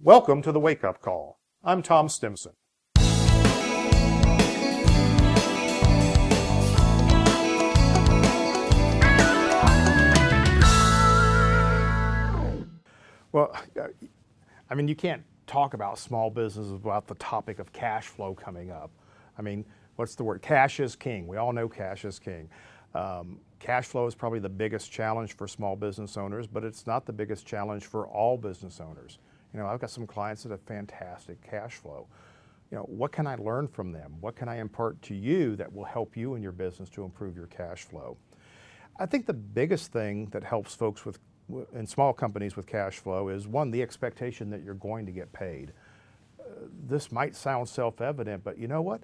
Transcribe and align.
Welcome 0.00 0.42
to 0.42 0.52
the 0.52 0.58
Wake 0.58 0.82
Up 0.84 1.00
Call. 1.00 1.38
I'm 1.62 1.82
Tom 1.82 2.08
Stimson. 2.08 2.52
Well, 13.30 13.54
I 14.70 14.74
mean, 14.74 14.88
you 14.88 14.96
can't 14.96 15.22
talk 15.46 15.74
about 15.74 15.98
small 15.98 16.30
businesses 16.30 16.72
without 16.72 17.06
the 17.06 17.14
topic 17.16 17.58
of 17.58 17.72
cash 17.72 18.06
flow 18.06 18.34
coming 18.34 18.70
up. 18.70 18.90
I 19.38 19.42
mean, 19.42 19.64
what's 19.96 20.14
the 20.14 20.24
word? 20.24 20.42
Cash 20.42 20.80
is 20.80 20.96
king. 20.96 21.28
We 21.28 21.36
all 21.36 21.52
know 21.52 21.68
cash 21.68 22.04
is 22.04 22.18
king. 22.18 22.48
Um, 22.94 23.38
cash 23.60 23.84
flow 23.86 24.06
is 24.06 24.14
probably 24.14 24.40
the 24.40 24.48
biggest 24.48 24.90
challenge 24.90 25.36
for 25.36 25.46
small 25.46 25.76
business 25.76 26.16
owners, 26.16 26.46
but 26.46 26.64
it's 26.64 26.86
not 26.86 27.04
the 27.06 27.12
biggest 27.12 27.46
challenge 27.46 27.84
for 27.84 28.06
all 28.08 28.36
business 28.36 28.80
owners. 28.80 29.18
You 29.52 29.60
know, 29.60 29.66
I've 29.66 29.80
got 29.80 29.90
some 29.90 30.06
clients 30.06 30.42
that 30.42 30.50
have 30.50 30.62
fantastic 30.62 31.42
cash 31.42 31.74
flow. 31.74 32.06
You 32.70 32.78
know, 32.78 32.84
what 32.84 33.12
can 33.12 33.26
I 33.26 33.34
learn 33.36 33.68
from 33.68 33.92
them? 33.92 34.14
What 34.20 34.34
can 34.34 34.48
I 34.48 34.56
impart 34.56 35.00
to 35.02 35.14
you 35.14 35.56
that 35.56 35.72
will 35.72 35.84
help 35.84 36.16
you 36.16 36.34
in 36.34 36.42
your 36.42 36.52
business 36.52 36.88
to 36.90 37.04
improve 37.04 37.36
your 37.36 37.48
cash 37.48 37.82
flow? 37.84 38.16
I 38.98 39.06
think 39.06 39.26
the 39.26 39.34
biggest 39.34 39.92
thing 39.92 40.26
that 40.32 40.42
helps 40.42 40.74
folks 40.74 41.04
with 41.04 41.18
in 41.74 41.86
small 41.86 42.12
companies 42.12 42.56
with 42.56 42.66
cash 42.66 42.98
flow 42.98 43.28
is 43.28 43.46
one, 43.46 43.70
the 43.70 43.82
expectation 43.82 44.48
that 44.50 44.62
you're 44.62 44.74
going 44.74 45.04
to 45.06 45.12
get 45.12 45.32
paid. 45.32 45.72
Uh, 46.40 46.44
this 46.86 47.12
might 47.12 47.34
sound 47.34 47.68
self 47.68 48.00
evident, 48.00 48.42
but 48.44 48.58
you 48.58 48.68
know 48.68 48.82
what? 48.82 49.02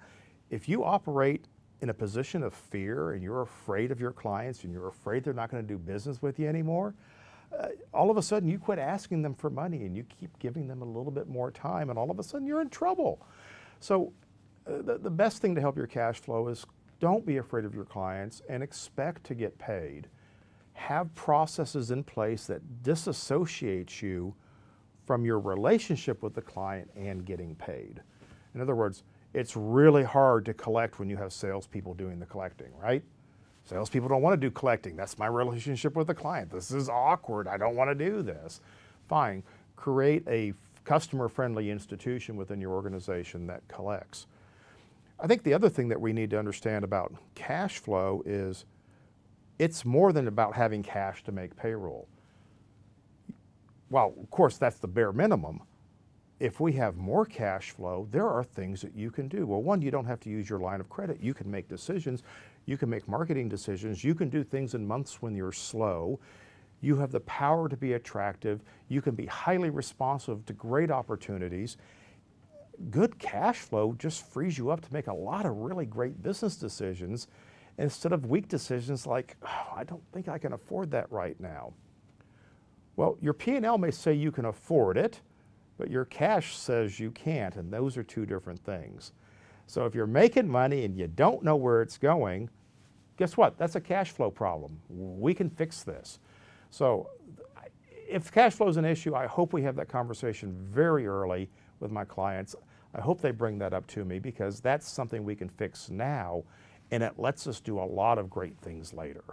If 0.51 0.69
you 0.69 0.85
operate 0.85 1.47
in 1.81 1.91
a 1.91 1.95
position 1.95 2.43
of 2.43 2.55
fear 2.55 3.13
and 3.13 3.23
you're 3.23 3.43
afraid 3.43 3.91
of 3.91 4.01
your 4.01 4.13
clients 4.13 4.65
and 4.65 4.73
you're 4.73 4.89
afraid 4.89 5.25
they're 5.25 5.35
not 5.35 5.51
going 5.51 5.63
to 5.63 5.69
do 5.69 5.79
business 5.79 6.23
with 6.23 6.39
you 6.39 6.49
anymore, 6.49 6.95
uh, 7.57 7.69
all 7.93 8.11
of 8.11 8.17
a 8.17 8.23
sudden 8.23 8.49
you 8.49 8.59
quit 8.59 8.79
asking 8.79 9.23
them 9.23 9.35
for 9.35 9.51
money 9.51 9.85
and 9.85 9.97
you 9.97 10.05
keep 10.05 10.37
giving 10.39 10.67
them 10.67 10.83
a 10.83 10.85
little 10.85 11.11
bit 11.11 11.29
more 11.29 11.51
time, 11.51 11.91
and 11.91 11.99
all 11.99 12.11
of 12.11 12.19
a 12.19 12.23
sudden 12.23 12.47
you're 12.47 12.61
in 12.61 12.71
trouble. 12.71 13.21
So, 13.81 14.13
uh, 14.67 14.83
the, 14.83 14.99
the 14.99 15.11
best 15.11 15.41
thing 15.41 15.55
to 15.55 15.61
help 15.61 15.77
your 15.77 15.87
cash 15.87 16.21
flow 16.21 16.49
is 16.49 16.67
don't 17.01 17.25
be 17.25 17.37
afraid 17.37 17.65
of 17.65 17.75
your 17.75 17.85
clients 17.85 18.43
and 18.49 18.63
expect 18.63 19.25
to 19.25 19.35
get 19.35 19.57
paid 19.59 20.09
have 20.79 21.13
processes 21.17 21.91
in 21.91 22.05
place 22.05 22.47
that 22.47 22.63
disassociates 22.83 24.01
you 24.01 24.33
from 25.07 25.25
your 25.25 25.41
relationship 25.41 26.23
with 26.23 26.35
the 26.35 26.41
client 26.43 26.89
and 26.97 27.25
getting 27.25 27.55
paid. 27.57 28.01
In 28.55 28.61
other 28.61 28.77
words, 28.77 29.03
it's 29.35 29.57
really 29.57 30.05
hard 30.05 30.45
to 30.45 30.55
collect 30.55 30.99
when 30.99 31.11
you 31.11 31.17
have 31.17 31.33
salespeople 31.33 31.95
doing 31.95 32.21
the 32.21 32.27
collecting, 32.27 32.77
right? 32.79 33.03
Salespeople 33.69 34.09
don't 34.09 34.23
want 34.23 34.33
to 34.33 34.47
do 34.47 34.51
collecting. 34.51 34.97
That's 34.97 35.19
my 35.19 35.27
relationship 35.27 35.95
with 35.95 36.07
the 36.07 36.15
client. 36.15 36.51
This 36.51 36.71
is 36.71 36.89
awkward. 36.89 37.47
I 37.47 37.59
don't 37.59 37.77
want 37.77 37.91
to 37.91 37.95
do 37.95 38.23
this. 38.23 38.63
Fine. 39.09 39.43
Create 39.77 40.23
a 40.27 40.55
customer 40.85 41.29
friendly 41.29 41.71
institution 41.71 42.37
within 42.37 42.63
your 42.63 42.73
organization 42.73 43.47
that 43.49 43.61
collects. 43.69 44.27
I 45.21 45.27
think 45.27 45.43
the 45.43 45.53
other 45.53 45.69
thing 45.69 45.89
that 45.89 46.01
we 46.01 46.15
need 46.15 46.31
to 46.31 46.39
understand 46.39 46.83
about 46.83 47.13
cash 47.35 47.79
flow 47.79 48.23
is 48.25 48.65
it's 49.59 49.85
more 49.85 50.15
than 50.15 50.29
about 50.29 50.55
having 50.55 50.83
cash 50.83 51.23
to 51.25 51.33
make 51.33 51.55
payroll. 51.55 52.09
Well, 53.91 54.15
of 54.19 54.31
course, 54.31 54.57
that's 54.57 54.79
the 54.79 54.89
bare 54.89 55.13
minimum. 55.13 55.61
If 56.41 56.61
we 56.61 56.73
have 56.75 56.97
more 56.97 57.27
cash 57.27 57.71
flow, 57.73 58.07
there 58.11 58.29
are 58.29 58.45
things 58.45 58.81
that 58.83 58.95
you 58.95 59.11
can 59.11 59.27
do. 59.27 59.47
Well, 59.47 59.63
one, 59.63 59.83
you 59.83 59.91
don't 59.91 60.05
have 60.05 60.21
to 60.21 60.31
use 60.31 60.49
your 60.49 60.61
line 60.61 60.81
of 60.81 60.89
credit. 60.89 61.21
You 61.21 61.35
can 61.35 61.51
make 61.51 61.69
decisions. 61.69 62.23
You 62.67 62.77
can 62.77 62.89
make 62.89 63.09
marketing 63.09 63.49
decisions. 63.49 64.05
You 64.05 64.15
can 64.15 64.29
do 64.29 64.45
things 64.45 64.75
in 64.75 64.87
months 64.87 65.21
when 65.21 65.35
you're 65.35 65.53
slow. 65.53 66.21
You 66.81 66.97
have 66.99 67.11
the 67.11 67.21
power 67.21 67.69
to 67.69 67.77
be 67.77 67.95
attractive. 67.95 68.63
You 68.89 69.03
can 69.03 69.17
be 69.17 69.27
highly 69.27 69.71
responsive 69.71 70.45
to 70.47 70.53
great 70.53 70.91
opportunities. 70.93 71.77
Good 72.91 73.19
cash 73.19 73.59
flow 73.59 73.95
just 73.99 74.31
frees 74.31 74.57
you 74.57 74.71
up 74.71 74.81
to 74.83 74.93
make 74.93 75.09
a 75.09 75.13
lot 75.13 75.45
of 75.45 75.57
really 75.57 75.87
great 75.87 76.23
business 76.23 76.55
decisions 76.55 77.27
instead 77.79 78.13
of 78.13 78.27
weak 78.27 78.49
decisions 78.49 79.07
like, 79.07 79.37
oh, 79.43 79.73
I 79.75 79.83
don't 79.83 80.03
think 80.13 80.29
I 80.29 80.39
can 80.39 80.53
afford 80.53 80.91
that 80.93 81.11
right 81.11 81.39
now. 81.41 81.73
Well, 82.95 83.17
your 83.21 83.33
P&L 83.33 83.79
may 83.79 83.91
say 83.91 84.13
you 84.13 84.31
can 84.31 84.45
afford 84.45 84.97
it, 84.97 85.21
but 85.79 85.91
your 85.91 86.05
cash 86.05 86.57
says 86.57 86.99
you 86.99 87.11
can't, 87.13 87.57
and 87.57 87.73
those 87.73 87.97
are 87.97 88.03
two 88.03 88.27
different 88.27 88.61
things. 88.61 89.13
So 89.67 89.87
if 89.87 89.95
you're 89.95 90.07
making 90.07 90.49
money 90.49 90.85
and 90.85 90.97
you 90.97 91.07
don't 91.07 91.43
know 91.43 91.57
where 91.57 91.81
it's 91.81 91.97
going, 91.97 92.51
guess 93.17 93.37
what? 93.37 93.57
That's 93.57 93.77
a 93.77 93.81
cash 93.81 94.11
flow 94.11 94.31
problem. 94.31 94.81
We 94.89 95.35
can 95.35 95.49
fix 95.49 95.85
this. 95.85 96.19
So 96.71 97.11
if 98.09 98.33
cash 98.33 98.55
flow 98.55 98.69
is 98.69 98.77
an 98.77 98.85
issue, 98.85 99.15
I 99.15 99.27
hope 99.27 99.53
we 99.53 99.63
have 99.63 99.77
that 99.77 99.89
conversation 99.89 100.53
very 100.71 101.07
early 101.07 101.49
with 101.81 101.91
my 101.91 102.05
clients. 102.05 102.57
I 102.95 103.01
hope 103.01 103.21
they 103.21 103.31
bring 103.31 103.59
that 103.59 103.73
up 103.73 103.87
to 103.89 104.05
me 104.05 104.19
because 104.19 104.61
that's 104.61 104.89
something 104.89 105.23
we 105.25 105.37
can 105.37 105.49
fix 105.49 105.91
now 105.91 106.45
and 106.91 107.03
it 107.03 107.13
lets 107.19 107.47
us 107.47 107.61
do 107.61 107.79
a 107.79 107.85
lot 107.85 108.19
of 108.19 108.31
great 108.31 108.59
things 108.59 108.95
later. 108.95 109.25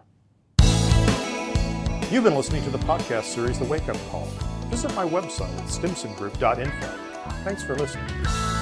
You've 2.11 2.23
been 2.23 2.35
listening 2.35 2.63
to 2.65 2.69
the 2.69 2.77
podcast 2.79 3.23
series, 3.23 3.57
The 3.57 3.65
Wake 3.65 3.87
Up 3.89 3.97
Call. 4.09 4.27
Visit 4.75 4.93
my 4.93 5.07
website 5.07 5.57
at 5.57 5.69
stimsongroup.info. 5.69 6.87
Thanks 7.45 7.63
for 7.63 7.77
listening. 7.77 8.54